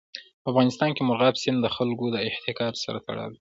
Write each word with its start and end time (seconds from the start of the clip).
په 0.43 0.47
افغانستان 0.51 0.89
کې 0.95 1.01
مورغاب 1.07 1.35
سیند 1.41 1.59
د 1.61 1.67
خلکو 1.75 2.05
د 2.11 2.15
اعتقاداتو 2.27 2.83
سره 2.85 2.97
تړاو 3.05 3.21
لري. 3.25 3.29